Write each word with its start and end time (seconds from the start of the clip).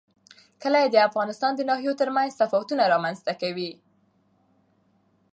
کلي 0.61 0.85
د 0.89 0.97
افغانستان 1.09 1.51
د 1.55 1.61
ناحیو 1.69 1.99
ترمنځ 2.01 2.31
تفاوتونه 2.41 2.83
رامنځ 2.93 3.17
ته 3.25 3.33
کوي. 3.41 3.71